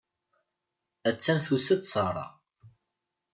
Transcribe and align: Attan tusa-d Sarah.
Attan 1.09 1.39
tusa-d 1.45 1.83
Sarah. 1.91 2.29